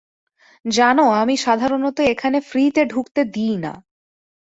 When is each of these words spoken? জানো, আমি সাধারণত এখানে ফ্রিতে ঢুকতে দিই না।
জানো, 0.65 1.05
আমি 1.21 1.35
সাধারণত 1.37 1.97
এখানে 2.13 2.37
ফ্রিতে 2.41 2.81
ঢুকতে 2.85 3.21
দিই 3.33 3.55
না। 3.57 3.73